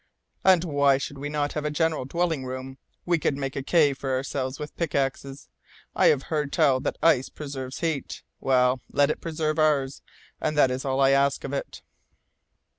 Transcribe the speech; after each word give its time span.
And 0.43 0.63
why 0.63 0.97
should 0.97 1.19
we 1.19 1.29
not 1.29 1.53
have 1.53 1.63
a 1.63 1.69
general 1.69 2.05
dwelling 2.05 2.43
room? 2.43 2.79
We 3.05 3.19
could 3.19 3.37
make 3.37 3.55
a 3.55 3.61
cave 3.61 3.99
for 3.99 4.09
ourselves 4.09 4.57
with 4.57 4.75
pickaxes! 4.75 5.47
I 5.95 6.07
have 6.07 6.23
heard 6.23 6.51
tell 6.51 6.79
that 6.79 6.97
ice 7.03 7.29
preserves 7.29 7.81
heat. 7.81 8.23
Well, 8.39 8.79
let 8.91 9.11
it 9.11 9.21
preserve 9.21 9.59
ours, 9.59 10.01
and 10.41 10.57
that 10.57 10.71
is 10.71 10.85
all 10.85 10.99
I 11.01 11.11
ask 11.11 11.43
of 11.43 11.53
it!" 11.53 11.83